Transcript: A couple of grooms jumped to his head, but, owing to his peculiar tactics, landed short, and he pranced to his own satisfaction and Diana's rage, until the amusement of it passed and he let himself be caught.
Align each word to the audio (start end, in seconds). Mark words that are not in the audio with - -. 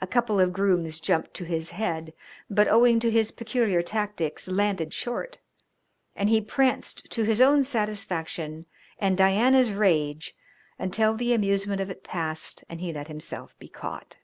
A 0.00 0.06
couple 0.06 0.40
of 0.40 0.54
grooms 0.54 0.98
jumped 0.98 1.34
to 1.34 1.44
his 1.44 1.72
head, 1.72 2.14
but, 2.48 2.68
owing 2.68 2.98
to 3.00 3.10
his 3.10 3.30
peculiar 3.30 3.82
tactics, 3.82 4.48
landed 4.48 4.94
short, 4.94 5.42
and 6.14 6.30
he 6.30 6.40
pranced 6.40 7.10
to 7.10 7.22
his 7.24 7.38
own 7.38 7.62
satisfaction 7.62 8.64
and 8.98 9.14
Diana's 9.14 9.74
rage, 9.74 10.34
until 10.78 11.12
the 11.14 11.34
amusement 11.34 11.82
of 11.82 11.90
it 11.90 12.02
passed 12.02 12.64
and 12.70 12.80
he 12.80 12.94
let 12.94 13.08
himself 13.08 13.54
be 13.58 13.68
caught. 13.68 14.16